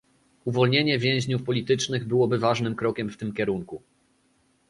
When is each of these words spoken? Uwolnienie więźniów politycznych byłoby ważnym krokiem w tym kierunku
Uwolnienie 0.45 0.99
więźniów 0.99 1.43
politycznych 1.43 2.07
byłoby 2.07 2.37
ważnym 2.39 2.75
krokiem 2.75 3.09
w 3.09 3.17
tym 3.17 3.33
kierunku 3.33 3.81